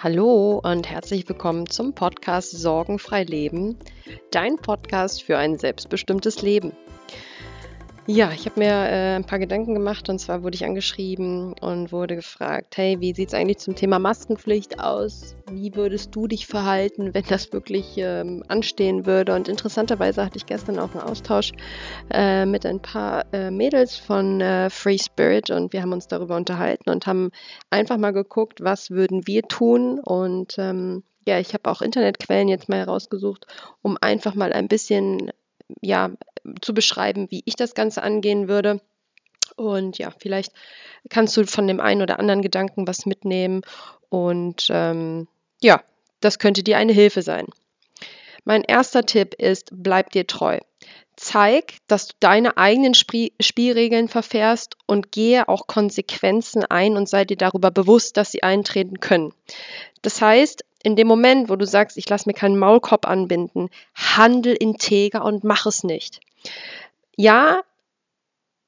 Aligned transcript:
Hallo 0.00 0.60
und 0.62 0.88
herzlich 0.88 1.28
willkommen 1.28 1.68
zum 1.68 1.92
Podcast 1.92 2.52
Sorgenfrei 2.52 3.24
Leben, 3.24 3.76
dein 4.30 4.54
Podcast 4.54 5.24
für 5.24 5.36
ein 5.36 5.58
selbstbestimmtes 5.58 6.40
Leben. 6.40 6.70
Ja, 8.10 8.32
ich 8.32 8.46
habe 8.46 8.58
mir 8.58 8.70
äh, 8.70 9.16
ein 9.16 9.24
paar 9.24 9.38
Gedanken 9.38 9.74
gemacht 9.74 10.08
und 10.08 10.18
zwar 10.18 10.42
wurde 10.42 10.54
ich 10.54 10.64
angeschrieben 10.64 11.52
und 11.60 11.92
wurde 11.92 12.16
gefragt, 12.16 12.78
hey, 12.78 12.96
wie 13.00 13.12
sieht 13.12 13.28
es 13.28 13.34
eigentlich 13.34 13.58
zum 13.58 13.74
Thema 13.74 13.98
Maskenpflicht 13.98 14.80
aus? 14.80 15.34
Wie 15.50 15.74
würdest 15.74 16.14
du 16.14 16.26
dich 16.26 16.46
verhalten, 16.46 17.12
wenn 17.12 17.24
das 17.28 17.52
wirklich 17.52 17.98
ähm, 17.98 18.44
anstehen 18.48 19.04
würde? 19.04 19.34
Und 19.34 19.46
interessanterweise 19.46 20.24
hatte 20.24 20.38
ich 20.38 20.46
gestern 20.46 20.78
auch 20.78 20.94
einen 20.94 21.02
Austausch 21.02 21.52
äh, 22.10 22.46
mit 22.46 22.64
ein 22.64 22.80
paar 22.80 23.26
äh, 23.34 23.50
Mädels 23.50 23.96
von 23.96 24.40
äh, 24.40 24.70
Free 24.70 24.96
Spirit 24.96 25.50
und 25.50 25.74
wir 25.74 25.82
haben 25.82 25.92
uns 25.92 26.08
darüber 26.08 26.36
unterhalten 26.36 26.88
und 26.88 27.06
haben 27.06 27.30
einfach 27.68 27.98
mal 27.98 28.14
geguckt, 28.14 28.62
was 28.62 28.90
würden 28.90 29.26
wir 29.26 29.42
tun 29.42 30.00
und 30.00 30.54
ähm, 30.56 31.02
ja, 31.26 31.38
ich 31.40 31.52
habe 31.52 31.70
auch 31.70 31.82
Internetquellen 31.82 32.48
jetzt 32.48 32.70
mal 32.70 32.78
herausgesucht, 32.78 33.46
um 33.82 33.98
einfach 34.00 34.34
mal 34.34 34.54
ein 34.54 34.66
bisschen 34.66 35.30
ja, 35.82 36.10
zu 36.60 36.74
beschreiben, 36.74 37.30
wie 37.30 37.42
ich 37.44 37.56
das 37.56 37.74
Ganze 37.74 38.02
angehen 38.02 38.48
würde. 38.48 38.80
Und 39.56 39.98
ja, 39.98 40.10
vielleicht 40.16 40.52
kannst 41.10 41.36
du 41.36 41.44
von 41.46 41.66
dem 41.66 41.80
einen 41.80 42.02
oder 42.02 42.18
anderen 42.18 42.42
Gedanken 42.42 42.86
was 42.86 43.06
mitnehmen. 43.06 43.62
Und 44.08 44.68
ähm, 44.70 45.28
ja, 45.60 45.82
das 46.20 46.38
könnte 46.38 46.62
dir 46.62 46.78
eine 46.78 46.92
Hilfe 46.92 47.22
sein. 47.22 47.46
Mein 48.44 48.62
erster 48.64 49.04
Tipp 49.04 49.34
ist, 49.34 49.70
bleib 49.72 50.10
dir 50.10 50.26
treu. 50.26 50.58
Zeig, 51.16 51.74
dass 51.88 52.06
du 52.06 52.14
deine 52.20 52.56
eigenen 52.56 52.94
Spie 52.94 53.32
Spielregeln 53.40 54.08
verfährst 54.08 54.76
und 54.86 55.10
gehe 55.10 55.48
auch 55.48 55.66
Konsequenzen 55.66 56.64
ein 56.64 56.96
und 56.96 57.08
sei 57.08 57.24
dir 57.24 57.36
darüber 57.36 57.72
bewusst, 57.72 58.16
dass 58.16 58.30
sie 58.30 58.44
eintreten 58.44 59.00
können. 59.00 59.34
Das 60.02 60.22
heißt, 60.22 60.64
in 60.84 60.94
dem 60.94 61.08
Moment, 61.08 61.48
wo 61.48 61.56
du 61.56 61.66
sagst, 61.66 61.96
ich 61.96 62.08
lasse 62.08 62.28
mir 62.28 62.34
keinen 62.34 62.58
Maulkorb 62.58 63.06
anbinden, 63.06 63.68
handel 63.94 64.54
integer 64.54 65.24
und 65.24 65.42
mach 65.42 65.66
es 65.66 65.82
nicht. 65.82 66.20
Ja, 67.16 67.62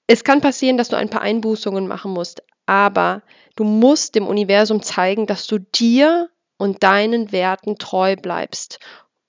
es 0.06 0.24
kann 0.24 0.40
passieren, 0.40 0.76
dass 0.76 0.88
du 0.88 0.96
ein 0.96 1.10
paar 1.10 1.22
Einbußungen 1.22 1.86
machen 1.86 2.12
musst, 2.12 2.42
aber 2.66 3.22
du 3.56 3.64
musst 3.64 4.14
dem 4.14 4.26
Universum 4.26 4.82
zeigen, 4.82 5.26
dass 5.26 5.46
du 5.46 5.58
dir 5.58 6.28
und 6.56 6.82
deinen 6.82 7.32
Werten 7.32 7.78
treu 7.78 8.16
bleibst. 8.16 8.80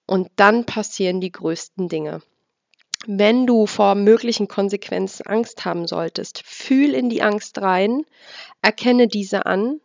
Und 0.05 0.29
dann 0.35 0.65
passieren 0.65 1.21
die 1.21 1.31
größten 1.31 1.87
Dinge. 1.87 2.21
Wenn 3.07 3.47
du 3.47 3.65
vor 3.65 3.95
möglichen 3.95 4.47
Konsequenzen 4.47 5.25
Angst 5.25 5.65
haben 5.65 5.87
solltest, 5.87 6.43
fühl 6.45 6.93
in 6.93 7.09
die 7.09 7.21
Angst 7.21 7.61
rein, 7.61 8.05
erkenne 8.61 9.07
diese 9.07 9.45
an 9.45 9.79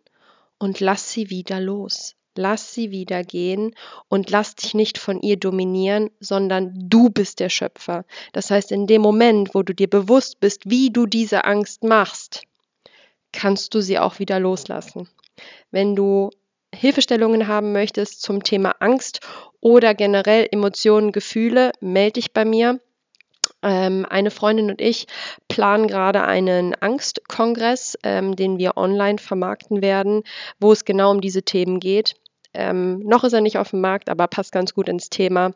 und 0.58 0.80
lass 0.80 1.12
sie 1.12 1.30
wieder 1.30 1.60
los. 1.60 2.14
Lass 2.38 2.74
sie 2.74 2.90
wieder 2.90 3.22
gehen 3.22 3.74
und 4.08 4.30
lass 4.30 4.54
dich 4.54 4.74
nicht 4.74 4.98
von 4.98 5.20
ihr 5.20 5.36
dominieren, 5.36 6.10
sondern 6.20 6.72
du 6.74 7.10
bist 7.10 7.40
der 7.40 7.48
Schöpfer. 7.48 8.04
Das 8.32 8.50
heißt, 8.50 8.72
in 8.72 8.86
dem 8.86 9.02
Moment, 9.02 9.54
wo 9.54 9.62
du 9.62 9.74
dir 9.74 9.88
bewusst 9.88 10.40
bist, 10.40 10.68
wie 10.68 10.90
du 10.90 11.06
diese 11.06 11.44
Angst 11.44 11.84
machst, 11.84 12.42
kannst 13.32 13.74
du 13.74 13.80
sie 13.80 13.98
auch 13.98 14.18
wieder 14.18 14.40
loslassen. 14.40 15.08
Wenn 15.70 15.94
du 15.96 16.30
Hilfestellungen 16.74 17.48
haben 17.48 17.72
möchtest 17.72 18.22
zum 18.22 18.42
Thema 18.42 18.74
Angst 18.80 19.20
oder 19.60 19.94
generell 19.94 20.48
Emotionen, 20.50 21.12
Gefühle, 21.12 21.72
melde 21.80 22.14
dich 22.14 22.32
bei 22.32 22.44
mir. 22.44 22.80
Ähm, 23.62 24.06
eine 24.08 24.30
Freundin 24.30 24.70
und 24.70 24.80
ich 24.80 25.06
planen 25.48 25.88
gerade 25.88 26.22
einen 26.24 26.74
Angstkongress, 26.74 27.96
ähm, 28.02 28.36
den 28.36 28.58
wir 28.58 28.76
online 28.76 29.18
vermarkten 29.18 29.82
werden, 29.82 30.22
wo 30.60 30.72
es 30.72 30.84
genau 30.84 31.10
um 31.10 31.20
diese 31.20 31.42
Themen 31.42 31.80
geht. 31.80 32.14
Ähm, 32.56 33.00
noch 33.00 33.22
ist 33.22 33.34
er 33.34 33.42
nicht 33.42 33.58
auf 33.58 33.70
dem 33.70 33.82
Markt, 33.82 34.08
aber 34.08 34.26
passt 34.28 34.50
ganz 34.50 34.72
gut 34.72 34.88
ins 34.88 35.10
Thema. 35.10 35.52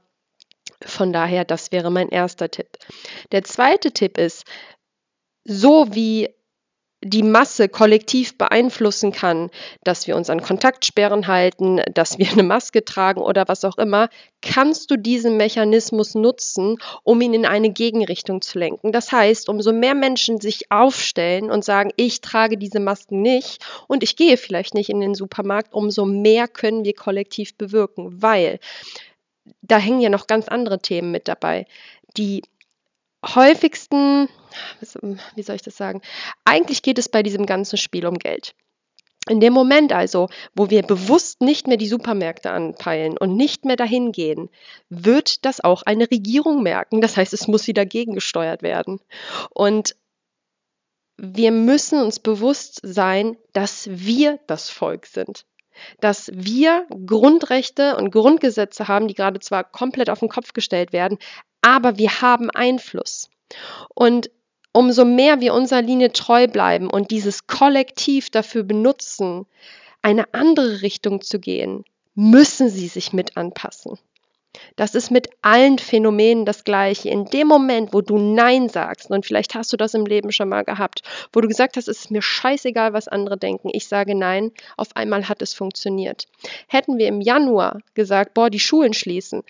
Von 0.85 1.13
daher, 1.13 1.45
das 1.45 1.73
wäre 1.73 1.91
mein 1.91 2.11
erster 2.11 2.51
Tipp. 2.51 2.69
Der 3.33 3.43
zweite 3.43 3.93
Tipp 3.93 4.19
ist, 4.19 4.45
so 5.45 5.95
wie 5.95 6.29
die 7.03 7.23
Masse 7.23 7.69
kollektiv 7.69 8.37
beeinflussen 8.37 9.13
kann, 9.13 9.51
dass 9.85 10.07
wir 10.07 10.17
uns 10.17 10.29
an 10.29 10.43
Kontaktsperren 10.43 11.27
halten, 11.27 11.81
dass 11.95 12.19
wir 12.19 12.31
eine 12.31 12.43
Maske 12.43 12.85
tragen 12.85 13.23
oder 13.23 13.49
was 13.49 13.65
auch 13.65 13.79
immer, 13.79 14.11
kannst 14.43 14.91
du 14.91 14.97
diesen 14.97 15.37
Mechanismus 15.39 16.15
nutzen, 16.15 16.77
um 17.03 17.21
ihn 17.23 17.33
in 17.33 17.47
eine 17.47 17.71
Gegenrichtung 17.71 18.43
zu 18.43 18.59
lenken. 18.59 18.93
Das 18.93 19.13
heißt, 19.13 19.49
umso 19.49 19.73
mehr 19.73 19.95
Menschen 19.95 20.41
sich 20.41 20.71
aufstellen 20.71 21.51
und 21.51 21.65
sagen, 21.65 21.91
ich 21.97 22.21
trage 22.21 22.59
diese 22.59 22.81
Masken 22.81 23.23
nicht 23.23 23.65
und 23.87 24.03
ich 24.03 24.17
gehe 24.17 24.37
vielleicht 24.37 24.75
nicht 24.75 24.91
in 24.91 25.01
den 25.01 25.15
Supermarkt, 25.15 25.73
umso 25.73 26.05
mehr 26.05 26.49
können 26.49 26.85
wir 26.85 26.95
kollektiv 26.95 27.55
bewirken, 27.57 28.23
weil 28.23 28.59
da 29.63 29.79
hängen 29.79 30.01
ja 30.01 30.11
noch 30.11 30.27
ganz 30.27 30.49
andere 30.49 30.81
Themen 30.81 31.11
mit 31.11 31.29
dabei. 31.29 31.67
Die 32.17 32.43
häufigsten, 33.25 34.29
wie 35.35 35.43
soll 35.43 35.57
ich 35.57 35.63
das 35.63 35.77
sagen? 35.77 36.01
Eigentlich 36.45 36.83
geht 36.83 36.99
es 36.99 37.09
bei 37.09 37.23
diesem 37.23 37.47
ganzen 37.47 37.77
Spiel 37.77 38.07
um 38.07 38.19
Geld. 38.19 38.55
In 39.29 39.41
dem 39.41 39.53
Moment 39.53 39.93
also, 39.93 40.29
wo 40.55 40.71
wir 40.71 40.83
bewusst 40.83 41.43
nicht 41.43 41.67
mehr 41.67 41.77
die 41.77 41.87
Supermärkte 41.87 42.51
anpeilen 42.51 43.19
und 43.19 43.37
nicht 43.37 43.65
mehr 43.65 43.77
dahin 43.77 44.13
gehen, 44.13 44.49
wird 44.89 45.45
das 45.45 45.61
auch 45.61 45.83
eine 45.83 46.11
Regierung 46.11 46.63
merken. 46.63 47.01
Das 47.01 47.17
heißt, 47.17 47.35
es 47.35 47.47
muss 47.47 47.67
wieder 47.67 47.85
gegengesteuert 47.85 48.63
werden. 48.63 48.99
Und 49.51 49.95
wir 51.19 51.53
müssen 51.53 52.01
uns 52.01 52.19
bewusst 52.19 52.81
sein, 52.83 53.37
dass 53.53 53.89
wir 53.91 54.41
das 54.47 54.71
Volk 54.71 55.05
sind. 55.05 55.45
Dass 56.01 56.31
wir 56.35 56.87
Grundrechte 57.07 57.97
und 57.97 58.11
Grundgesetze 58.11 58.89
haben, 58.89 59.09
die 59.09 59.15
gerade 59.15 59.41
zwar 59.41 59.65
komplett 59.65 60.11
auf 60.11 60.21
den 60.21 60.29
Kopf 60.29 60.53
gestellt 60.53 60.93
werden, 60.93 61.19
aber 61.63 61.99
wir 61.99 62.23
haben 62.23 62.51
Einfluss. 62.51 63.29
Und 63.95 64.31
umso 64.73 65.05
mehr 65.05 65.41
wir 65.41 65.55
unserer 65.55 65.83
Linie 65.83 66.13
treu 66.13 66.47
bleiben 66.47 66.89
und 66.89 67.11
dieses 67.11 67.47
Kollektiv 67.47 68.31
dafür 68.31 68.63
benutzen, 68.63 69.47
eine 70.03 70.33
andere 70.33 70.83
Richtung 70.83 71.21
zu 71.21 71.39
gehen, 71.39 71.85
müssen 72.15 72.69
sie 72.69 72.89
sich 72.89 73.13
mit 73.13 73.37
anpassen. 73.37 73.99
Das 74.77 74.95
ist 74.95 75.11
mit 75.11 75.29
allen 75.43 75.79
Phänomenen 75.79 76.45
das 76.45 76.65
Gleiche. 76.65 77.11
In 77.11 77.27
dem 77.27 77.47
Moment, 77.47 77.93
wo 77.93 78.01
du 78.01 78.19
Nein 78.19 78.69
sagst, 78.69 79.11
und 79.11 79.27
vielleicht 79.27 79.55
hast 79.55 79.73
du 79.73 79.77
das 79.77 79.95
im 79.95 80.07
Leben 80.07 80.33
schon 80.33 80.49
mal 80.49 80.65
gehabt, 80.65 81.03
wo 81.33 81.41
du 81.41 81.49
gesagt 81.49 81.77
hast, 81.77 81.89
es 81.89 82.01
ist 82.01 82.11
mir 82.11 82.23
scheißegal, 82.23 82.93
was 82.93 83.09
andere 83.09 83.37
denken, 83.37 83.71
ich 83.73 83.87
sage 83.87 84.15
Nein, 84.15 84.53
auf 84.77 84.97
einmal 84.97 85.29
hat 85.29 85.43
es 85.43 85.55
funktioniert. 85.55 86.27
Hätten 86.67 86.99
wir 86.99 87.09
im 87.09 87.21
Januar 87.21 87.81
gesagt, 87.95 88.35
boah, 88.35 88.51
die 88.51 88.61
Schulen 88.61 88.93
schließen, 88.93 89.43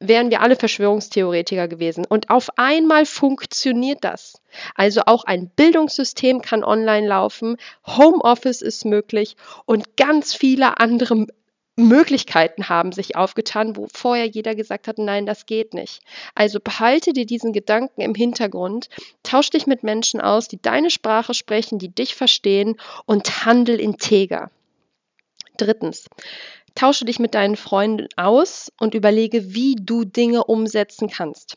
wären 0.00 0.30
wir 0.30 0.40
alle 0.40 0.56
Verschwörungstheoretiker 0.56 1.68
gewesen. 1.68 2.06
Und 2.06 2.30
auf 2.30 2.48
einmal 2.56 3.04
funktioniert 3.04 4.02
das. 4.02 4.40
Also 4.74 5.02
auch 5.06 5.24
ein 5.24 5.50
Bildungssystem 5.50 6.40
kann 6.40 6.64
online 6.64 7.06
laufen, 7.06 7.56
Homeoffice 7.86 8.62
ist 8.62 8.84
möglich 8.86 9.36
und 9.66 9.96
ganz 9.96 10.34
viele 10.34 10.80
andere 10.80 11.26
Möglichkeiten 11.88 12.68
haben 12.68 12.92
sich 12.92 13.16
aufgetan, 13.16 13.76
wo 13.76 13.88
vorher 13.92 14.26
jeder 14.26 14.54
gesagt 14.54 14.88
hat, 14.88 14.98
nein, 14.98 15.26
das 15.26 15.46
geht 15.46 15.74
nicht. 15.74 16.00
Also 16.34 16.60
behalte 16.60 17.12
dir 17.12 17.26
diesen 17.26 17.52
Gedanken 17.52 18.00
im 18.00 18.14
Hintergrund, 18.14 18.88
tausch 19.22 19.50
dich 19.50 19.66
mit 19.66 19.82
Menschen 19.82 20.20
aus, 20.20 20.48
die 20.48 20.60
deine 20.60 20.90
Sprache 20.90 21.34
sprechen, 21.34 21.78
die 21.78 21.88
dich 21.88 22.14
verstehen 22.14 22.76
und 23.06 23.44
handel 23.44 23.78
integer. 23.80 24.50
Drittens, 25.56 26.08
Tausche 26.74 27.04
dich 27.04 27.18
mit 27.18 27.34
deinen 27.34 27.56
Freunden 27.56 28.08
aus 28.16 28.72
und 28.78 28.94
überlege, 28.94 29.54
wie 29.54 29.76
du 29.76 30.04
Dinge 30.04 30.44
umsetzen 30.44 31.08
kannst. 31.08 31.56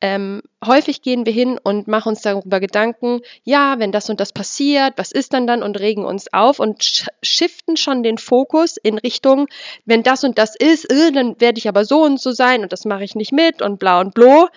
Ähm, 0.00 0.42
häufig 0.64 1.00
gehen 1.02 1.26
wir 1.26 1.32
hin 1.32 1.60
und 1.62 1.86
machen 1.86 2.08
uns 2.08 2.22
darüber 2.22 2.58
Gedanken, 2.58 3.20
ja, 3.44 3.78
wenn 3.78 3.92
das 3.92 4.10
und 4.10 4.18
das 4.18 4.32
passiert, 4.32 4.94
was 4.96 5.12
ist 5.12 5.32
dann 5.32 5.46
dann 5.46 5.62
und 5.62 5.78
regen 5.78 6.04
uns 6.04 6.32
auf 6.32 6.58
und 6.58 6.82
sh 6.82 7.06
shiften 7.22 7.76
schon 7.76 8.02
den 8.02 8.18
Fokus 8.18 8.76
in 8.76 8.98
Richtung, 8.98 9.46
wenn 9.84 10.02
das 10.02 10.24
und 10.24 10.38
das 10.38 10.56
ist, 10.56 10.90
äh, 10.92 11.12
dann 11.12 11.40
werde 11.40 11.58
ich 11.58 11.68
aber 11.68 11.84
so 11.84 12.02
und 12.02 12.20
so 12.20 12.32
sein 12.32 12.62
und 12.62 12.72
das 12.72 12.84
mache 12.84 13.04
ich 13.04 13.14
nicht 13.14 13.30
mit 13.30 13.62
und 13.62 13.78
bla 13.78 14.00
und 14.00 14.12
blo. 14.12 14.48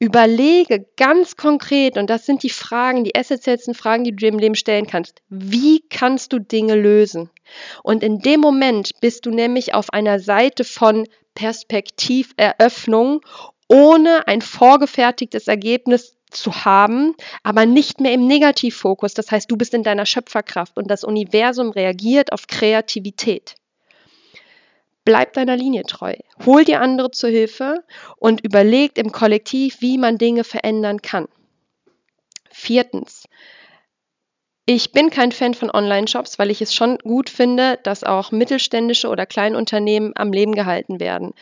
Überlege 0.00 0.84
ganz 0.96 1.36
konkret, 1.36 1.96
und 1.96 2.10
das 2.10 2.26
sind 2.26 2.42
die 2.42 2.50
Fragen, 2.50 3.04
die 3.04 3.14
essentiellsten 3.14 3.74
Fragen, 3.74 4.02
die 4.02 4.10
du 4.10 4.16
dir 4.16 4.30
im 4.30 4.40
Leben 4.40 4.56
stellen 4.56 4.88
kannst. 4.88 5.22
Wie 5.28 5.84
kannst 5.90 6.32
du 6.32 6.40
Dinge 6.40 6.74
lösen? 6.74 7.30
Und 7.82 8.02
in 8.02 8.20
dem 8.20 8.40
Moment 8.40 8.92
bist 9.00 9.26
du 9.26 9.30
nämlich 9.30 9.74
auf 9.74 9.92
einer 9.92 10.20
Seite 10.20 10.64
von 10.64 11.06
Perspektiveröffnung, 11.34 13.20
ohne 13.68 14.26
ein 14.28 14.42
vorgefertigtes 14.42 15.48
Ergebnis 15.48 16.16
zu 16.30 16.64
haben, 16.64 17.14
aber 17.42 17.66
nicht 17.66 18.00
mehr 18.00 18.12
im 18.12 18.26
Negativfokus. 18.26 19.14
Das 19.14 19.30
heißt, 19.30 19.50
du 19.50 19.56
bist 19.56 19.74
in 19.74 19.82
deiner 19.82 20.06
Schöpferkraft 20.06 20.76
und 20.76 20.90
das 20.90 21.04
Universum 21.04 21.70
reagiert 21.70 22.32
auf 22.32 22.46
Kreativität. 22.46 23.56
Bleib 25.04 25.32
deiner 25.32 25.56
Linie 25.56 25.82
treu. 25.82 26.14
Hol 26.46 26.64
dir 26.64 26.80
andere 26.80 27.10
zur 27.10 27.30
Hilfe 27.30 27.84
und 28.16 28.40
überlegt 28.42 28.98
im 28.98 29.10
Kollektiv, 29.10 29.80
wie 29.80 29.98
man 29.98 30.16
Dinge 30.16 30.44
verändern 30.44 31.02
kann. 31.02 31.26
Viertens, 32.50 33.24
Ich 34.64 34.92
bin 34.92 35.10
kein 35.10 35.32
Fan 35.32 35.54
von 35.54 35.70
Online-Shops, 35.70 36.38
weil 36.38 36.50
ich 36.50 36.62
es 36.62 36.72
schon 36.72 36.98
gut 36.98 37.28
finde, 37.28 37.80
dass 37.82 38.04
auch 38.04 38.30
mittelständische 38.30 39.08
oder 39.08 39.26
Kleinunternehmen 39.26 40.12
am 40.14 40.32
Leben 40.32 40.52
gehalten 40.54 41.00
werden. 41.00 41.32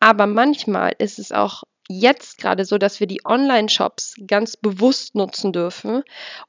Aber 0.00 0.26
manchmal 0.26 0.92
ist 0.98 1.18
es 1.18 1.30
auch 1.30 1.62
jetzt 1.88 2.38
gerade 2.38 2.64
so, 2.64 2.78
dass 2.78 2.98
wir 2.98 3.06
die 3.06 3.24
Online-Shops 3.24 4.16
ganz 4.26 4.56
bewusst 4.56 5.14
nutzen 5.14 5.52
dürfen, 5.52 6.02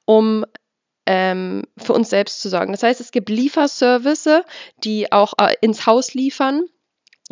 um 0.05 0.45
ähm, 1.05 1.63
für 1.77 1.93
uns 1.93 2.09
selbst 2.09 2.41
zu 2.41 2.49
sorgen. 2.49 2.71
Das 2.71 2.81
heißt, 2.81 3.01
es 3.01 3.11
gibt 3.11 3.29
Lieferservice, 3.29 4.43
die 4.83 5.11
auch 5.11 5.33
äh, 5.39 5.55
ins 5.61 5.85
Haus 5.85 6.15
liefern. 6.15 6.65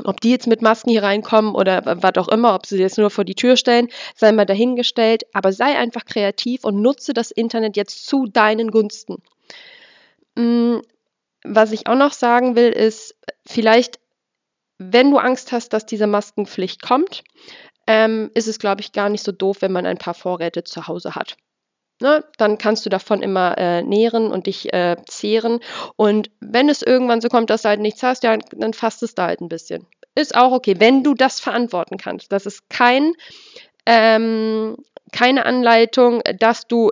Ob 0.03 0.21
die 0.21 0.31
jetzt 0.31 0.47
mit 0.47 0.61
Masken 0.63 0.89
hier 0.89 1.03
reinkommen 1.03 1.53
oder 1.53 1.83
was 2.01 2.15
auch 2.17 2.27
immer, 2.27 2.55
ob 2.55 2.65
sie 2.65 2.79
jetzt 2.79 2.97
nur 2.97 3.11
vor 3.11 3.25
die 3.25 3.35
Tür 3.35 3.57
stellen, 3.57 3.89
sei 4.15 4.31
mal 4.31 4.45
dahingestellt. 4.45 5.23
Aber 5.33 5.53
sei 5.53 5.77
einfach 5.77 6.05
kreativ 6.05 6.63
und 6.63 6.81
nutze 6.81 7.13
das 7.13 7.29
Internet 7.29 7.77
jetzt 7.77 8.07
zu 8.07 8.25
deinen 8.25 8.71
Gunsten. 8.71 9.21
Mm, 10.35 10.77
was 11.43 11.71
ich 11.71 11.87
auch 11.87 11.95
noch 11.95 12.13
sagen 12.13 12.55
will, 12.55 12.69
ist 12.69 13.15
vielleicht, 13.45 13.99
wenn 14.79 15.11
du 15.11 15.17
Angst 15.17 15.51
hast, 15.51 15.73
dass 15.73 15.85
diese 15.85 16.07
Maskenpflicht 16.07 16.81
kommt, 16.81 17.23
ähm, 17.85 18.31
ist 18.33 18.47
es, 18.47 18.59
glaube 18.59 18.81
ich, 18.81 18.93
gar 18.93 19.09
nicht 19.09 19.23
so 19.23 19.31
doof, 19.31 19.57
wenn 19.59 19.71
man 19.71 19.85
ein 19.85 19.97
paar 19.97 20.13
Vorräte 20.13 20.63
zu 20.63 20.87
Hause 20.87 21.15
hat. 21.15 21.37
Ne, 22.03 22.21
dann 22.37 22.57
kannst 22.57 22.85
du 22.85 22.89
davon 22.89 23.23
immer 23.23 23.57
äh, 23.57 23.81
nähren 23.81 24.29
und 24.29 24.47
dich 24.47 24.73
äh, 24.73 24.97
zehren. 25.05 25.61
Und 25.95 26.31
wenn 26.41 26.67
es 26.67 26.81
irgendwann 26.81 27.21
so 27.21 27.29
kommt, 27.29 27.49
dass 27.49 27.61
du 27.61 27.69
halt 27.69 27.79
nichts 27.79 28.03
hast, 28.03 28.23
ja, 28.23 28.35
dann 28.35 28.73
fasst 28.73 29.03
es 29.03 29.15
da 29.15 29.27
halt 29.27 29.39
ein 29.39 29.47
bisschen. 29.47 29.87
Ist 30.13 30.35
auch 30.35 30.51
okay, 30.51 30.75
wenn 30.79 31.03
du 31.03 31.13
das 31.13 31.39
verantworten 31.39 31.95
kannst. 31.97 32.33
Das 32.33 32.45
ist 32.45 32.69
kein, 32.69 33.13
ähm, 33.85 34.75
keine 35.13 35.45
Anleitung, 35.45 36.21
dass 36.39 36.67
du 36.67 36.91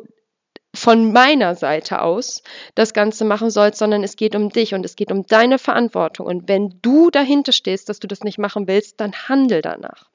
von 0.74 1.12
meiner 1.12 1.56
Seite 1.56 2.04
aus 2.04 2.42
das 2.76 2.94
Ganze 2.94 3.26
machen 3.26 3.50
sollst, 3.50 3.80
sondern 3.80 4.06
es 4.06 4.16
geht 4.16 4.34
um 4.34 4.48
dich 4.48 4.74
und 4.74 4.86
es 4.86 4.96
geht 4.96 5.12
um 5.12 5.28
deine 5.28 5.60
Verantwortung. 5.60 6.26
Und 6.26 6.48
wenn 6.48 6.80
du 6.82 7.10
dahinter 7.10 7.52
stehst, 7.52 7.90
dass 7.90 8.00
du 8.00 8.08
das 8.08 8.24
nicht 8.24 8.38
machen 8.38 8.66
willst, 8.66 9.02
dann 9.02 9.12
handel 9.12 9.62
danach. 9.62 10.10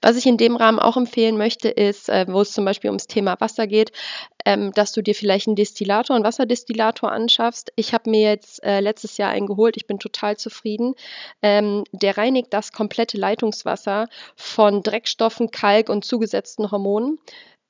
Was 0.00 0.16
ich 0.16 0.26
in 0.26 0.36
dem 0.36 0.56
Rahmen 0.56 0.78
auch 0.78 0.96
empfehlen 0.96 1.36
möchte, 1.36 1.68
ist, 1.68 2.08
äh, 2.08 2.26
wo 2.28 2.40
es 2.40 2.52
zum 2.52 2.64
Beispiel 2.64 2.90
ums 2.90 3.06
Thema 3.06 3.36
Wasser 3.40 3.66
geht, 3.66 3.92
ähm, 4.44 4.72
dass 4.72 4.92
du 4.92 5.02
dir 5.02 5.14
vielleicht 5.14 5.46
einen 5.46 5.56
Destillator, 5.56 6.16
einen 6.16 6.24
Wasserdestillator 6.24 7.10
anschaffst. 7.12 7.72
Ich 7.76 7.94
habe 7.94 8.10
mir 8.10 8.30
jetzt 8.30 8.62
äh, 8.64 8.80
letztes 8.80 9.16
Jahr 9.16 9.30
einen 9.30 9.46
geholt, 9.46 9.76
ich 9.76 9.86
bin 9.86 9.98
total 9.98 10.36
zufrieden. 10.36 10.94
Ähm, 11.42 11.84
der 11.92 12.16
reinigt 12.16 12.52
das 12.52 12.72
komplette 12.72 13.18
Leitungswasser 13.18 14.08
von 14.36 14.82
Dreckstoffen, 14.82 15.50
Kalk 15.50 15.88
und 15.88 16.04
zugesetzten 16.04 16.70
Hormonen, 16.70 17.18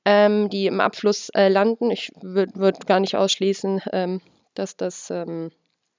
ähm, 0.05 0.49
die 0.49 0.67
im 0.67 0.79
Abfluss 0.79 1.29
äh, 1.29 1.49
landen. 1.49 1.91
Ich 1.91 2.11
würde 2.21 2.53
würd 2.55 2.87
gar 2.87 2.99
nicht 2.99 3.15
ausschließen, 3.15 3.81
ähm, 3.91 4.21
dass 4.53 4.77
das 4.77 5.09
ähm, 5.09 5.51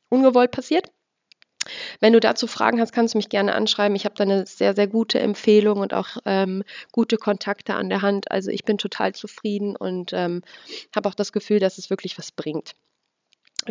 ungewollt 0.08 0.50
passiert. 0.50 0.90
Wenn 2.00 2.12
du 2.12 2.20
dazu 2.20 2.46
Fragen 2.46 2.80
hast, 2.80 2.92
kannst 2.92 3.14
du 3.14 3.18
mich 3.18 3.28
gerne 3.28 3.54
anschreiben. 3.54 3.94
Ich 3.94 4.04
habe 4.04 4.14
da 4.14 4.24
eine 4.24 4.46
sehr, 4.46 4.74
sehr 4.74 4.88
gute 4.88 5.20
Empfehlung 5.20 5.78
und 5.78 5.94
auch 5.94 6.16
ähm, 6.24 6.64
gute 6.92 7.16
Kontakte 7.16 7.74
an 7.74 7.88
der 7.88 8.02
Hand. 8.02 8.30
Also 8.30 8.50
ich 8.50 8.64
bin 8.64 8.78
total 8.78 9.14
zufrieden 9.14 9.76
und 9.76 10.12
ähm, 10.12 10.42
habe 10.94 11.08
auch 11.08 11.14
das 11.14 11.32
Gefühl, 11.32 11.60
dass 11.60 11.78
es 11.78 11.90
wirklich 11.90 12.18
was 12.18 12.32
bringt. 12.32 12.74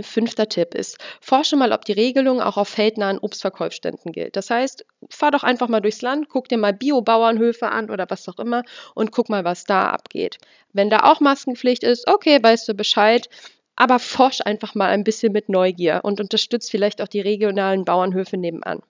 Fünfter 0.02 0.48
Tipp 0.48 0.76
ist, 0.76 1.00
forsche 1.20 1.56
mal, 1.56 1.72
ob 1.72 1.84
die 1.84 1.94
Regelung 1.94 2.42
auch 2.42 2.58
auf 2.58 2.70
feldnahen 2.70 3.18
Obstverkaufsständen 3.18 4.12
gilt. 4.12 4.36
Das 4.36 4.52
heißt, 4.52 4.86
fahr 5.10 5.32
doch 5.32 5.44
einfach 5.44 5.68
mal 5.68 5.80
durchs 5.80 6.04
Land, 6.04 6.30
guck 6.30 6.48
dir 6.48 6.60
mal 6.60 6.74
Bio-Bauernhöfe 6.74 7.70
an 7.70 7.90
oder 7.90 8.06
was 8.08 8.30
auch 8.30 8.38
immer 8.38 8.62
und 8.94 9.12
guck 9.12 9.30
mal, 9.30 9.44
was 9.44 9.64
da 9.64 9.90
abgeht. 9.90 10.38
Wenn 10.74 10.92
da 10.92 11.12
auch 11.12 11.22
Maskenpflicht 11.22 11.84
ist, 11.84 12.08
okay, 12.08 12.38
weißt 12.40 12.68
du 12.68 12.76
Bescheid 12.76 13.30
aber 13.80 13.98
forsch 13.98 14.42
einfach 14.44 14.76
mal 14.76 14.90
ein 14.90 15.06
bisschen 15.06 15.32
mit 15.32 15.48
Neugier 15.50 16.02
und 16.04 16.20
unterstützt 16.20 16.70
vielleicht 16.70 17.02
auch 17.02 17.08
die 17.08 17.22
regionalen 17.22 17.86
Bauernhöfe 17.86 18.38
nebenan. 18.38 18.82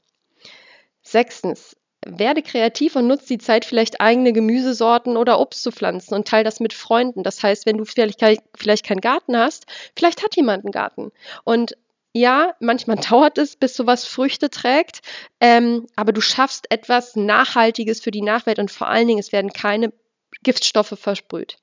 Sechstens, 1.04 1.78
werde 2.06 2.42
kreativ 2.42 2.96
und 2.96 3.08
nutze 3.08 3.28
die 3.28 3.38
Zeit, 3.38 3.66
vielleicht 3.66 4.02
eigene 4.02 4.34
Gemüsesorten 4.34 5.16
oder 5.16 5.40
Obst 5.40 5.62
zu 5.62 5.72
pflanzen 5.72 6.16
und 6.16 6.28
teile 6.28 6.44
das 6.44 6.60
mit 6.60 6.74
Freunden. 6.74 7.24
Das 7.24 7.44
heißt, 7.44 7.68
wenn 7.68 7.78
du 7.78 7.86
vielleicht, 7.86 8.20
keinen 8.20 9.02
Garten 9.02 9.38
hast, 9.38 9.68
vielleicht 9.96 10.24
hat 10.24 10.36
jemand 10.36 10.66
einen 10.66 10.72
Garten. 10.72 11.12
Und 11.44 11.78
ja, 12.14 12.56
manchmal 12.60 12.98
dauert 13.10 13.38
es, 13.38 13.58
bis 13.58 13.76
sowas 13.76 14.06
Früchte 14.06 14.50
trägt, 14.50 15.02
ähm, 15.40 15.86
aber 15.96 16.14
du 16.14 16.22
schaffst 16.22 16.72
etwas 16.72 17.16
Nachhaltiges 17.16 18.02
für 18.02 18.12
die 18.12 18.24
Nachwelt 18.24 18.58
und 18.58 18.72
vor 18.72 18.88
allen 18.88 19.08
Dingen, 19.08 19.20
es 19.20 19.32
werden 19.32 19.54
keine 19.54 19.94
Giftstoffe 20.42 20.98
versprüht. 20.98 21.58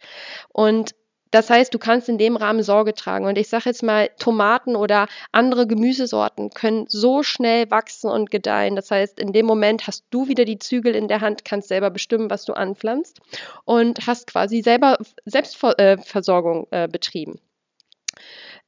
Und 0.53 0.95
das 1.31 1.51
heißt, 1.51 1.73
du 1.75 1.79
kannst 1.79 2.09
in 2.09 2.19
dem 2.19 2.37
Rahmen 2.37 2.63
Sorge 2.63 2.95
tragen. 2.95 3.27
Und 3.27 3.37
ich 3.37 3.49
sage 3.49 3.65
jetzt 3.67 3.83
mal, 3.83 4.11
Tomaten 4.19 4.77
oder 4.77 5.09
andere 5.33 5.67
Gemüsesorten 5.67 6.51
können 6.51 6.87
so 6.89 7.23
schnell 7.23 7.71
wachsen 7.71 8.11
und 8.11 8.31
gedeihen. 8.31 8.77
Das 8.77 8.91
heißt, 8.91 9.19
in 9.19 9.33
dem 9.33 9.47
Moment 9.47 9.87
hast 9.87 10.05
du 10.11 10.29
wieder 10.29 10.45
die 10.45 10.59
Zügel 10.59 10.95
in 10.95 11.09
der 11.09 11.21
Hand, 11.21 11.45
kannst 11.45 11.69
selber 11.69 11.91
bestimmen, 11.91 12.31
was 12.31 12.45
du 12.45 12.53
anpflanzt 12.53 13.21
und 13.65 14.07
hast 14.07 14.29
quasi 14.29 14.63
selber 14.63 14.99
Selbstversorgung 15.25 16.69
äh, 16.71 16.89
betrieben. 16.89 17.41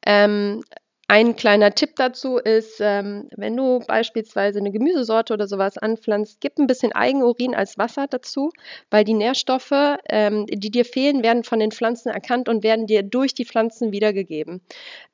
Ähm, 0.04 0.62
ein 1.10 1.36
kleiner 1.36 1.74
Tipp 1.74 1.96
dazu 1.96 2.36
ist, 2.36 2.80
ähm, 2.80 3.30
wenn 3.34 3.56
du 3.56 3.80
beispielsweise 3.80 4.58
eine 4.58 4.70
Gemüsesorte 4.70 5.32
oder 5.32 5.48
sowas 5.48 5.78
anpflanzt, 5.78 6.38
gib 6.42 6.58
ein 6.58 6.66
bisschen 6.66 6.92
Eigenurin 6.92 7.54
als 7.54 7.78
Wasser 7.78 8.06
dazu, 8.06 8.52
weil 8.90 9.04
die 9.04 9.14
Nährstoffe, 9.14 9.72
ähm, 10.10 10.44
die 10.44 10.70
dir 10.70 10.84
fehlen, 10.84 11.22
werden 11.22 11.44
von 11.44 11.60
den 11.60 11.72
Pflanzen 11.72 12.10
erkannt 12.10 12.50
und 12.50 12.62
werden 12.62 12.86
dir 12.86 13.02
durch 13.02 13.32
die 13.32 13.46
Pflanzen 13.46 13.90
wiedergegeben. 13.90 14.60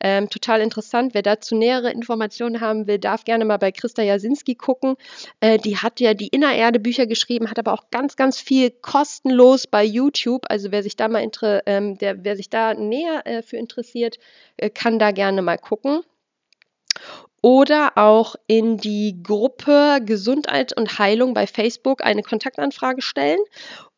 Ähm, 0.01 0.29
total 0.29 0.63
interessant. 0.63 1.15
Wer 1.15 1.23
dazu 1.23 1.55
nähere 1.55 1.93
Informationen 1.93 2.61
haben 2.61 2.89
will, 2.89 2.99
darf 2.99 3.25
gerne 3.25 3.45
mal 3.45 3.59
bei 3.59 3.71
Christa 3.71 4.03
Jasinski 4.03 4.57
gucken. 4.57 4.97
Äh, 5.39 5.59
die 5.59 5.77
hat 5.77 6.01
ja 6.01 6.15
die 6.15 6.27
Innererde 6.27 6.81
Bücher 6.81 7.07
geschrieben, 7.07 7.51
hat 7.51 7.61
aber 7.61 7.73
auch 7.73 7.91
ganz, 7.93 8.17
ganz 8.17 8.41
viel 8.41 8.73
kostenlos 8.73 9.69
bei 9.69 9.85
YouTube. 9.85 10.47
Also 10.49 10.73
wer 10.73 10.83
sich 10.83 10.97
da 10.97 11.07
mal 11.07 11.25
ähm, 11.67 11.99
der, 11.99 12.25
wer 12.25 12.35
sich 12.35 12.51
da 12.51 12.75
näher 12.75 13.25
äh, 13.27 13.43
für 13.43 13.59
interessiert, 13.59 14.19
kann 14.75 14.99
da 14.99 15.11
gerne 15.11 15.43
mal 15.43 15.59
gucken. 15.59 16.03
Oder 17.43 17.93
auch 17.97 18.37
in 18.47 18.79
die 18.79 19.23
Gruppe 19.23 20.01
Gesundheit 20.05 20.75
und 20.75 20.99
Heilung 20.99 21.35
bei 21.35 21.47
Facebook 21.47 22.03
eine 22.03 22.23
Kontaktanfrage 22.23 23.03
stellen. 23.03 23.41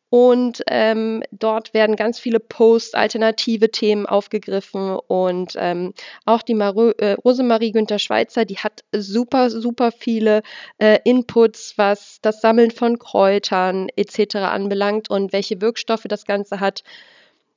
Und 0.09 0.63
ähm, 0.67 1.21
dort 1.31 1.73
werden 1.73 1.97
ganz 1.97 2.17
viele 2.19 2.39
Posts, 2.39 2.93
alternative 2.93 3.71
Themen 3.71 4.05
aufgegriffen. 4.05 4.97
Und 5.07 5.53
ähm, 5.57 5.93
auch 6.25 6.41
die 6.41 6.55
Maru 6.55 6.91
äh, 6.97 7.13
Rosemarie 7.13 7.71
Günther 7.71 7.99
Schweizer, 7.99 8.45
die 8.45 8.57
hat 8.57 8.83
super, 8.93 9.49
super 9.49 9.91
viele 9.91 10.43
äh, 10.77 10.99
Inputs, 11.03 11.73
was 11.77 12.19
das 12.21 12.39
Sammeln 12.39 12.71
von 12.71 12.99
Kräutern 12.99 13.89
etc. 13.97 14.35
anbelangt 14.35 15.09
und 15.09 15.33
welche 15.33 15.61
Wirkstoffe 15.61 16.05
das 16.07 16.25
Ganze 16.25 16.61
hat. 16.61 16.83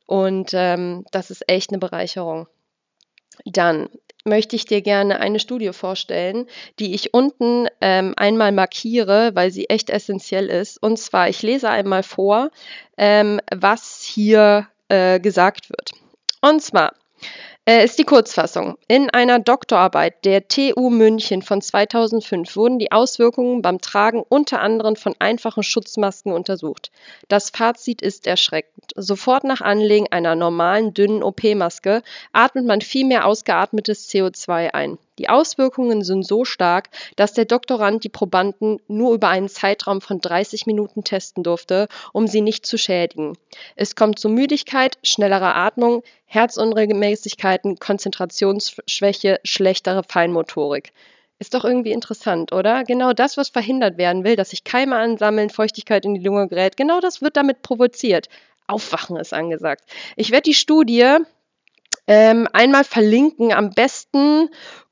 Und 0.06 0.50
ähm, 0.54 1.04
das 1.12 1.30
ist 1.30 1.48
echt 1.48 1.70
eine 1.70 1.78
Bereicherung. 1.78 2.48
Dann 3.44 3.88
möchte 4.24 4.56
ich 4.56 4.64
dir 4.64 4.82
gerne 4.82 5.20
eine 5.20 5.40
Studie 5.40 5.72
vorstellen, 5.72 6.46
die 6.78 6.94
ich 6.94 7.14
unten 7.14 7.68
ähm, 7.80 8.14
einmal 8.16 8.52
markiere, 8.52 9.34
weil 9.34 9.50
sie 9.50 9.68
echt 9.68 9.90
essentiell 9.90 10.46
ist. 10.46 10.82
Und 10.82 10.98
zwar, 10.98 11.28
ich 11.28 11.42
lese 11.42 11.70
einmal 11.70 12.02
vor, 12.02 12.50
ähm, 12.96 13.40
was 13.50 14.02
hier 14.02 14.68
äh, 14.88 15.20
gesagt 15.20 15.70
wird. 15.70 15.92
Und 16.42 16.62
zwar, 16.62 16.94
ist 17.66 17.98
die 17.98 18.04
Kurzfassung. 18.04 18.76
In 18.88 19.10
einer 19.10 19.38
Doktorarbeit 19.38 20.24
der 20.24 20.48
TU 20.48 20.90
München 20.90 21.42
von 21.42 21.60
2005 21.60 22.56
wurden 22.56 22.78
die 22.78 22.90
Auswirkungen 22.90 23.62
beim 23.62 23.80
Tragen 23.80 24.24
unter 24.28 24.60
anderem 24.60 24.96
von 24.96 25.14
einfachen 25.18 25.62
Schutzmasken 25.62 26.32
untersucht. 26.32 26.90
Das 27.28 27.50
Fazit 27.50 28.02
ist 28.02 28.26
erschreckend. 28.26 28.92
Sofort 28.96 29.44
nach 29.44 29.60
Anlegen 29.60 30.08
einer 30.10 30.34
normalen 30.34 30.94
dünnen 30.94 31.22
OP-Maske 31.22 32.02
atmet 32.32 32.64
man 32.64 32.80
viel 32.80 33.06
mehr 33.06 33.26
ausgeatmetes 33.26 34.08
CO2 34.10 34.74
ein. 34.74 34.98
Die 35.20 35.28
Auswirkungen 35.28 36.02
sind 36.02 36.26
so 36.26 36.46
stark, 36.46 36.88
dass 37.16 37.34
der 37.34 37.44
Doktorand 37.44 38.04
die 38.04 38.08
Probanden 38.08 38.80
nur 38.88 39.12
über 39.12 39.28
einen 39.28 39.50
Zeitraum 39.50 40.00
von 40.00 40.18
30 40.18 40.64
Minuten 40.64 41.04
testen 41.04 41.42
durfte, 41.42 41.88
um 42.14 42.26
sie 42.26 42.40
nicht 42.40 42.64
zu 42.64 42.78
schädigen. 42.78 43.36
Es 43.76 43.94
kommt 43.94 44.18
zu 44.18 44.30
Müdigkeit, 44.30 44.96
schnellerer 45.02 45.54
Atmung, 45.56 46.02
Herzunregelmäßigkeiten, 46.32 47.80
Konzentrationsschwäche, 47.80 49.40
schlechtere 49.42 50.04
Feinmotorik. 50.04 50.92
Ist 51.40 51.54
doch 51.54 51.64
irgendwie 51.64 51.90
interessant, 51.90 52.52
oder? 52.52 52.84
Genau 52.84 53.12
das, 53.12 53.36
was 53.36 53.48
verhindert 53.48 53.98
werden 53.98 54.22
will, 54.22 54.36
dass 54.36 54.50
sich 54.50 54.62
Keime 54.62 54.94
ansammeln, 54.94 55.50
Feuchtigkeit 55.50 56.04
in 56.04 56.14
die 56.14 56.22
Lunge 56.22 56.46
gerät, 56.46 56.76
genau 56.76 57.00
das 57.00 57.20
wird 57.20 57.36
damit 57.36 57.62
provoziert. 57.62 58.28
Aufwachen 58.68 59.16
ist 59.16 59.34
angesagt. 59.34 59.82
Ich 60.14 60.30
werde 60.30 60.44
die 60.44 60.54
Studie 60.54 61.16
ähm, 62.06 62.48
einmal 62.52 62.84
verlinken, 62.84 63.52
am 63.52 63.70
besten 63.70 64.50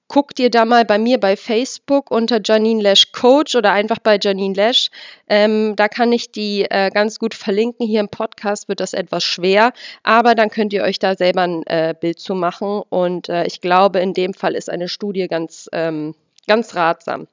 guck 0.09 0.35
dir 0.35 0.51
da 0.51 0.65
mal 0.65 0.85
bei 0.85 0.99
mir 0.99 1.21
bei 1.21 1.37
Facebook 1.37 2.11
unter 2.11 2.41
Janine 2.43 2.83
Lesch 2.83 3.13
Coach 3.13 3.55
oder 3.55 3.73
einfach 3.73 3.99
bei 3.99 4.19
Janine 4.21 4.55
Lesch. 4.55 4.91
Ähm, 5.29 5.77
da 5.77 5.89
kann 5.89 6.13
ich 6.13 6.33
die 6.33 6.65
äh, 6.69 6.91
ganz 6.91 7.19
gut 7.19 7.35
verlinken. 7.35 7.87
Hier 7.87 8.01
im 8.01 8.09
Podcast 8.09 8.69
wird 8.69 8.81
das 8.81 8.95
etwas 8.95 9.23
schwer, 9.23 9.73
aber 10.03 10.35
dann 10.35 10.51
könnt 10.51 10.73
ihr 10.73 10.83
euch 10.83 10.99
da 10.99 11.15
selber 11.15 11.43
ein 11.43 11.67
äh, 11.67 11.95
Bild 11.99 12.19
zu 12.19 12.35
machen. 12.35 12.83
Und 12.89 13.29
äh, 13.29 13.47
ich 13.47 13.61
glaube, 13.61 14.01
in 14.01 14.15
dem 14.15 14.35
Fall 14.35 14.55
ist 14.55 14.71
eine 14.71 14.89
Studie 14.89 15.29
ganz, 15.29 15.69
ähm, 15.73 16.15
ganz 16.47 16.75
ratsam. 16.75 17.29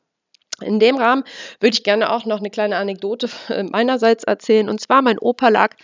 In 0.62 0.80
dem 0.80 0.98
Rahmen 0.98 1.24
würde 1.60 1.74
ich 1.74 1.84
gerne 1.84 2.12
auch 2.12 2.26
noch 2.26 2.40
eine 2.40 2.50
kleine 2.50 2.78
Anekdote 2.78 3.30
meinerseits 3.72 4.24
erzählen. 4.24 4.70
Und 4.70 4.80
zwar, 4.80 5.02
mein 5.02 5.20
Opa 5.20 5.50
lag 5.50 5.76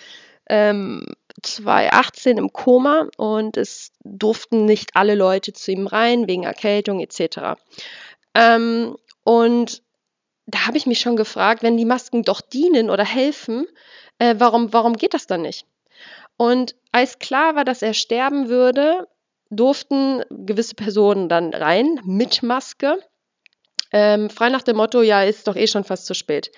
ähm, 0.49 1.05
2018 1.41 2.37
im 2.37 2.53
Koma 2.53 3.07
und 3.17 3.57
es 3.57 3.91
durften 4.03 4.65
nicht 4.65 4.95
alle 4.95 5.15
Leute 5.15 5.53
zu 5.53 5.71
ihm 5.71 5.87
rein, 5.87 6.27
wegen 6.27 6.43
Erkältung 6.43 6.99
etc. 6.99 7.59
Ähm, 8.33 8.95
und 9.23 9.83
da 10.45 10.67
habe 10.67 10.77
ich 10.77 10.85
mich 10.85 10.99
schon 10.99 11.15
gefragt, 11.15 11.63
wenn 11.63 11.77
die 11.77 11.85
Masken 11.85 12.23
doch 12.23 12.41
dienen 12.41 12.89
oder 12.89 13.05
helfen, 13.05 13.67
äh, 14.19 14.35
warum, 14.37 14.73
warum 14.73 14.93
geht 14.93 15.13
das 15.13 15.27
dann 15.27 15.41
nicht? 15.41 15.65
Und 16.37 16.75
als 16.91 17.19
klar 17.19 17.55
war, 17.55 17.65
dass 17.65 17.81
er 17.81 17.93
sterben 17.93 18.49
würde, 18.49 19.07
durften 19.49 20.23
gewisse 20.29 20.75
Personen 20.75 21.29
dann 21.29 21.53
rein 21.53 21.99
mit 22.03 22.41
Maske. 22.41 22.97
Ähm, 23.91 24.29
frei 24.29 24.49
nach 24.49 24.61
dem 24.61 24.77
Motto, 24.77 25.01
ja, 25.01 25.23
ist 25.23 25.47
doch 25.47 25.55
eh 25.55 25.67
schon 25.67 25.83
fast 25.83 26.05
zu 26.05 26.13
spät. 26.13 26.51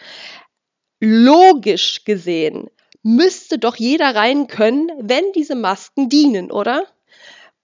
Logisch 1.00 2.06
gesehen 2.06 2.70
müsste 3.04 3.60
doch 3.60 3.76
jeder 3.76 4.16
rein 4.16 4.48
können, 4.48 4.90
wenn 5.00 5.32
diese 5.34 5.56
Masken 5.56 6.10
dienen, 6.10 6.52
oder? 6.52 6.88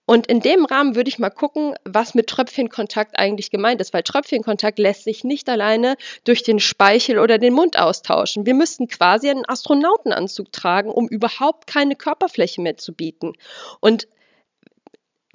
Und 0.06 0.26
in 0.26 0.40
dem 0.40 0.66
Rahmen 0.66 0.96
würde 0.96 1.08
ich 1.08 1.20
mal 1.20 1.30
gucken, 1.30 1.76
was 1.86 2.16
mit 2.16 2.26
Tröpfchenkontakt 2.26 3.20
eigentlich 3.20 3.52
gemeint 3.52 3.80
ist, 3.80 3.94
weil 3.94 4.02
Tröpfchenkontakt 4.02 4.80
lässt 4.80 5.04
sich 5.04 5.24
nicht 5.24 5.48
alleine 5.48 5.98
durch 6.24 6.42
den 6.42 6.60
Speichel 6.60 7.20
oder 7.20 7.38
den 7.38 7.54
Mund 7.54 7.78
austauschen. 7.78 8.48
Wir 8.48 8.56
müssten 8.56 8.88
quasi 8.88 9.30
einen 9.30 9.48
Astronautenanzug 9.48 10.52
tragen, 10.52 10.90
um 10.90 11.08
überhaupt 11.08 11.68
keine 11.68 11.96
Körperfläche 11.96 12.60
mehr 12.60 12.76
zu 12.76 12.94
bieten. 12.94 13.34
Und 13.82 14.08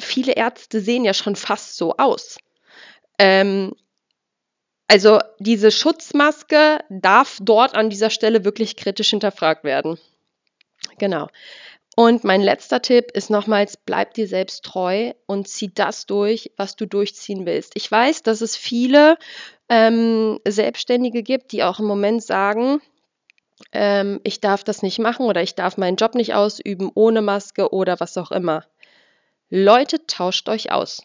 viele 0.00 0.32
Ärzte 0.32 0.80
sehen 0.80 1.04
ja 1.04 1.14
schon 1.14 1.36
fast 1.36 1.76
so 1.76 1.96
aus. 1.96 2.38
Ähm, 3.20 3.76
also 4.88 5.18
diese 5.38 5.70
Schutzmaske 5.70 6.80
darf 6.90 7.38
dort 7.40 7.74
an 7.74 7.90
dieser 7.90 8.10
Stelle 8.10 8.44
wirklich 8.44 8.76
kritisch 8.76 9.10
hinterfragt 9.10 9.64
werden. 9.64 9.98
Genau. 10.98 11.28
Und 11.96 12.24
mein 12.24 12.42
letzter 12.42 12.82
Tipp 12.82 13.12
ist 13.12 13.30
nochmals, 13.30 13.76
bleib 13.76 14.14
dir 14.14 14.26
selbst 14.26 14.64
treu 14.64 15.12
und 15.26 15.46
zieh 15.46 15.72
das 15.72 16.06
durch, 16.06 16.50
was 16.56 16.74
du 16.74 16.86
durchziehen 16.86 17.46
willst. 17.46 17.72
Ich 17.76 17.90
weiß, 17.90 18.24
dass 18.24 18.40
es 18.40 18.56
viele 18.56 19.16
ähm, 19.68 20.40
Selbstständige 20.46 21.22
gibt, 21.22 21.52
die 21.52 21.62
auch 21.62 21.78
im 21.78 21.86
Moment 21.86 22.24
sagen, 22.24 22.80
ähm, 23.72 24.20
ich 24.24 24.40
darf 24.40 24.64
das 24.64 24.82
nicht 24.82 24.98
machen 24.98 25.26
oder 25.26 25.40
ich 25.42 25.54
darf 25.54 25.76
meinen 25.76 25.96
Job 25.96 26.16
nicht 26.16 26.34
ausüben 26.34 26.90
ohne 26.94 27.22
Maske 27.22 27.72
oder 27.72 28.00
was 28.00 28.18
auch 28.18 28.32
immer. 28.32 28.64
Leute, 29.48 30.04
tauscht 30.06 30.48
euch 30.48 30.72
aus. 30.72 31.04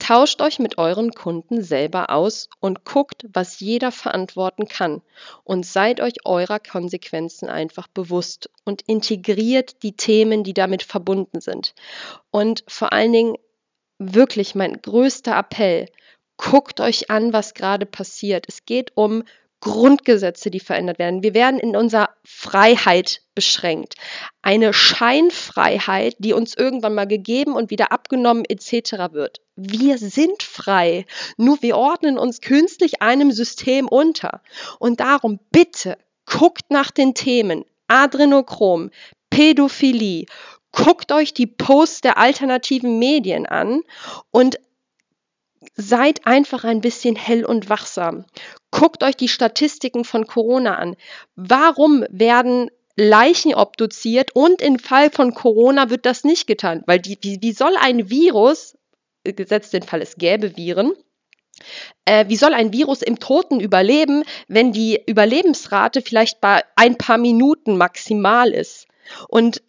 Tauscht 0.00 0.40
euch 0.40 0.58
mit 0.58 0.78
euren 0.78 1.12
Kunden 1.12 1.62
selber 1.62 2.10
aus 2.10 2.48
und 2.58 2.84
guckt, 2.84 3.26
was 3.32 3.60
jeder 3.60 3.92
verantworten 3.92 4.66
kann 4.66 5.02
und 5.44 5.64
seid 5.64 6.00
euch 6.00 6.24
eurer 6.24 6.58
Konsequenzen 6.58 7.48
einfach 7.48 7.86
bewusst 7.86 8.50
und 8.64 8.82
integriert 8.82 9.82
die 9.82 9.92
Themen, 9.92 10.42
die 10.42 10.54
damit 10.54 10.82
verbunden 10.82 11.40
sind. 11.40 11.74
Und 12.30 12.64
vor 12.66 12.92
allen 12.92 13.12
Dingen 13.12 13.36
wirklich 13.98 14.54
mein 14.54 14.80
größter 14.80 15.36
Appell, 15.36 15.86
guckt 16.38 16.80
euch 16.80 17.10
an, 17.10 17.34
was 17.34 17.52
gerade 17.52 17.84
passiert. 17.84 18.46
Es 18.48 18.64
geht 18.64 18.96
um 18.96 19.22
Grundgesetze, 19.60 20.50
die 20.50 20.60
verändert 20.60 20.98
werden. 20.98 21.22
Wir 21.22 21.34
werden 21.34 21.60
in 21.60 21.76
unserer 21.76 22.10
Freiheit 22.24 23.20
beschränkt. 23.34 23.94
Eine 24.42 24.72
Scheinfreiheit, 24.72 26.16
die 26.18 26.32
uns 26.32 26.54
irgendwann 26.56 26.94
mal 26.94 27.06
gegeben 27.06 27.54
und 27.54 27.70
wieder 27.70 27.92
abgenommen 27.92 28.44
etc. 28.48 29.12
wird. 29.12 29.40
Wir 29.56 29.98
sind 29.98 30.42
frei, 30.42 31.04
nur 31.36 31.60
wir 31.62 31.76
ordnen 31.76 32.18
uns 32.18 32.40
künstlich 32.40 33.02
einem 33.02 33.32
System 33.32 33.86
unter. 33.86 34.40
Und 34.78 35.00
darum 35.00 35.38
bitte 35.52 35.98
guckt 36.24 36.70
nach 36.70 36.90
den 36.90 37.14
Themen 37.14 37.64
Adrenochrom, 37.88 38.90
Pädophilie, 39.30 40.26
guckt 40.72 41.12
euch 41.12 41.34
die 41.34 41.46
Posts 41.46 42.02
der 42.02 42.18
alternativen 42.18 42.98
Medien 42.98 43.46
an 43.46 43.82
und 44.30 44.58
seid 45.74 46.26
einfach 46.26 46.64
ein 46.64 46.80
bisschen 46.80 47.16
hell 47.16 47.44
und 47.44 47.68
wachsam. 47.68 48.24
Guckt 48.70 49.02
euch 49.02 49.16
die 49.16 49.28
Statistiken 49.28 50.04
von 50.04 50.26
Corona 50.26 50.76
an. 50.76 50.96
Warum 51.36 52.04
werden 52.10 52.70
Leichen 52.96 53.54
obduziert 53.54 54.34
und 54.34 54.60
im 54.60 54.78
Fall 54.78 55.10
von 55.10 55.32
Corona 55.34 55.90
wird 55.90 56.06
das 56.06 56.24
nicht 56.24 56.46
getan? 56.46 56.82
Weil 56.86 56.98
die, 56.98 57.18
wie, 57.22 57.38
wie 57.40 57.52
soll 57.52 57.76
ein 57.80 58.10
Virus, 58.10 58.76
gesetzt 59.24 59.72
den 59.72 59.82
Fall 59.82 60.02
es 60.02 60.16
gäbe 60.16 60.56
Viren, 60.56 60.92
äh, 62.04 62.26
wie 62.28 62.36
soll 62.36 62.54
ein 62.54 62.72
Virus 62.72 63.02
im 63.02 63.18
Toten 63.18 63.60
überleben, 63.60 64.24
wenn 64.48 64.72
die 64.72 65.00
Überlebensrate 65.06 66.02
vielleicht 66.02 66.40
bei 66.40 66.62
ein 66.76 66.96
paar 66.96 67.18
Minuten 67.18 67.76
maximal 67.76 68.50
ist? 68.50 68.86
Und 69.28 69.62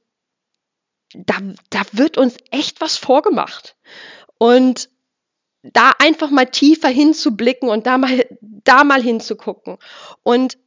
da, 1.13 1.36
da 1.70 1.81
wird 1.91 2.17
uns 2.17 2.38
echt 2.51 2.81
was 2.81 2.98
vorgemacht. 2.98 3.75
Und 4.38 4.89
da 5.63 5.91
einfach 6.00 6.32
mal 6.32 6.46
tiefer 6.46 6.89
hinzublicken 6.89 7.70
und 7.70 7.86
da 7.86 7.98
mal, 7.98 8.25
da 8.39 8.84
mal 8.84 9.01
hinzugucken. 9.01 9.77
Und 10.24 10.58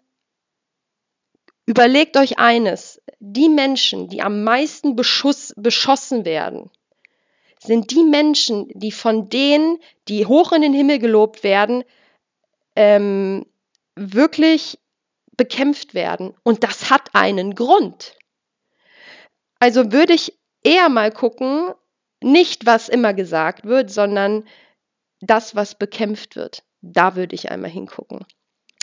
überlegt 1.66 2.16
euch 2.16 2.38
eines, 2.38 3.02
die 3.18 3.48
Menschen, 3.48 4.08
die 4.08 4.22
am 4.22 4.44
meisten 4.44 4.96
beschuss, 4.96 5.52
beschossen 5.56 6.24
werden, 6.24 6.70
sind 7.58 7.90
die 7.90 8.04
Menschen, 8.04 8.68
die 8.74 8.92
von 8.92 9.28
denen, 9.30 9.78
die 10.08 10.26
hoch 10.26 10.52
in 10.52 10.62
den 10.62 10.74
Himmel 10.74 10.98
gelobt 10.98 11.42
werden, 11.42 11.82
ähm, 12.76 13.46
wirklich 13.96 14.78
bekämpft 15.36 15.94
werden. 15.94 16.34
Und 16.42 16.62
das 16.62 16.90
hat 16.90 17.14
einen 17.14 17.54
Grund. 17.54 18.16
Also 19.58 19.92
würde 19.92 20.12
ich 20.12 20.38
eher 20.62 20.88
mal 20.88 21.10
gucken, 21.10 21.72
nicht 22.20 22.66
was 22.66 22.88
immer 22.88 23.14
gesagt 23.14 23.64
wird, 23.64 23.90
sondern 23.90 24.44
das, 25.26 25.54
was 25.54 25.76
bekämpft 25.76 26.36
wird. 26.36 26.62
Da 26.82 27.16
würde 27.16 27.34
ich 27.34 27.50
einmal 27.50 27.70
hingucken. 27.70 28.24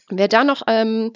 Wer 0.10 0.28
da 0.28 0.44
noch 0.44 0.64
ähm, 0.68 1.14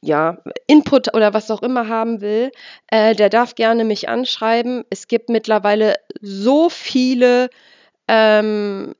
ja, 0.00 0.38
Input 0.66 1.14
oder 1.14 1.32
was 1.32 1.50
auch 1.50 1.62
immer 1.62 1.88
haben 1.88 2.20
will, 2.20 2.50
äh, 2.88 3.14
der 3.14 3.30
darf 3.30 3.54
gerne 3.54 3.84
mich 3.84 4.08
anschreiben. 4.08 4.84
Es 4.90 5.06
gibt 5.06 5.28
mittlerweile 5.28 5.94
so 6.20 6.68
viele 6.68 7.50
ähm, 8.08 8.94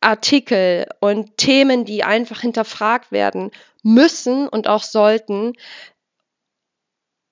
Artikel 0.00 0.86
und 1.00 1.36
Themen, 1.36 1.84
die 1.84 2.04
einfach 2.04 2.40
hinterfragt 2.40 3.12
werden 3.12 3.50
müssen 3.82 4.48
und 4.48 4.68
auch 4.68 4.82
sollten, 4.82 5.54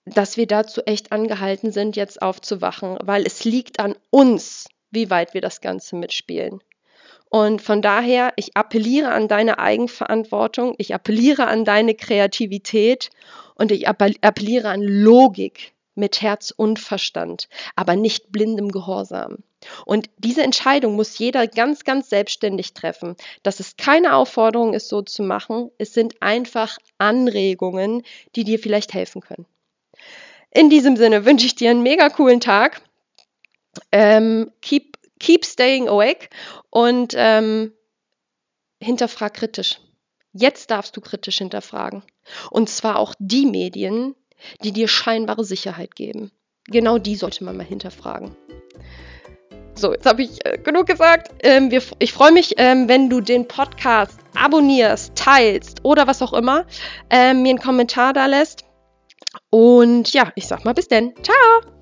dass 0.04 0.36
wir 0.36 0.46
dazu 0.46 0.82
echt 0.82 1.10
angehalten 1.10 1.72
sind, 1.72 1.96
jetzt 1.96 2.22
aufzuwachen, 2.22 2.98
weil 3.02 3.26
es 3.26 3.44
liegt 3.44 3.80
an 3.80 3.96
uns, 4.10 4.66
wie 4.90 5.10
weit 5.10 5.34
wir 5.34 5.40
das 5.40 5.60
Ganze 5.60 5.96
mitspielen. 5.96 6.60
Und 7.28 7.60
von 7.60 7.82
daher, 7.82 8.32
ich 8.36 8.56
appelliere 8.56 9.10
an 9.10 9.28
deine 9.28 9.58
Eigenverantwortung, 9.58 10.74
ich 10.78 10.94
appelliere 10.94 11.46
an 11.48 11.64
deine 11.64 11.94
Kreativität 11.94 13.10
und 13.56 13.72
ich 13.72 13.88
appelliere 13.88 14.68
an 14.68 14.82
Logik 14.82 15.72
mit 15.96 16.22
Herz 16.22 16.52
und 16.54 16.78
Verstand, 16.78 17.48
aber 17.74 17.96
nicht 17.96 18.30
blindem 18.30 18.70
Gehorsam. 18.70 19.38
Und 19.84 20.10
diese 20.18 20.42
Entscheidung 20.42 20.94
muss 20.94 21.18
jeder 21.18 21.46
ganz, 21.46 21.84
ganz 21.84 22.10
selbstständig 22.10 22.74
treffen. 22.74 23.16
Dass 23.42 23.58
es 23.58 23.76
keine 23.76 24.14
Aufforderung 24.14 24.74
ist, 24.74 24.88
so 24.88 25.02
zu 25.02 25.22
machen. 25.22 25.70
Es 25.78 25.94
sind 25.94 26.22
einfach 26.22 26.78
Anregungen, 26.98 28.02
die 28.36 28.44
dir 28.44 28.58
vielleicht 28.58 28.94
helfen 28.94 29.22
können. 29.22 29.46
In 30.50 30.70
diesem 30.70 30.96
Sinne 30.96 31.24
wünsche 31.24 31.46
ich 31.46 31.54
dir 31.54 31.70
einen 31.70 31.82
mega 31.82 32.08
coolen 32.10 32.40
Tag. 32.40 32.82
Ähm, 33.90 34.52
keep 34.62 34.95
keep 35.18 35.44
staying 35.44 35.88
awake 35.88 36.28
und 36.70 37.14
ähm, 37.16 37.72
hinterfrag 38.80 39.34
kritisch. 39.34 39.80
Jetzt 40.32 40.70
darfst 40.70 40.96
du 40.96 41.00
kritisch 41.00 41.38
hinterfragen. 41.38 42.02
Und 42.50 42.68
zwar 42.68 42.98
auch 42.98 43.14
die 43.18 43.46
Medien, 43.46 44.14
die 44.62 44.72
dir 44.72 44.88
scheinbare 44.88 45.44
Sicherheit 45.44 45.96
geben. 45.96 46.30
Genau 46.66 46.98
die 46.98 47.16
sollte 47.16 47.44
man 47.44 47.56
mal 47.56 47.64
hinterfragen. 47.64 48.36
So, 49.74 49.92
jetzt 49.92 50.06
habe 50.06 50.22
ich 50.22 50.44
äh, 50.44 50.58
genug 50.58 50.86
gesagt. 50.86 51.32
Ähm, 51.42 51.70
wir, 51.70 51.82
ich 51.98 52.12
freue 52.12 52.32
mich, 52.32 52.54
ähm, 52.56 52.88
wenn 52.88 53.10
du 53.10 53.20
den 53.20 53.46
Podcast 53.46 54.18
abonnierst, 54.34 55.14
teilst 55.14 55.84
oder 55.84 56.06
was 56.06 56.22
auch 56.22 56.32
immer, 56.32 56.66
ähm, 57.10 57.42
mir 57.42 57.50
einen 57.50 57.58
Kommentar 57.58 58.12
da 58.12 58.26
lässt. 58.26 58.64
Und 59.50 60.12
ja, 60.12 60.32
ich 60.34 60.46
sag 60.46 60.64
mal 60.64 60.72
bis 60.72 60.88
denn. 60.88 61.14
Ciao! 61.22 61.75